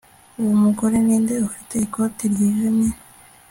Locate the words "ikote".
1.85-2.23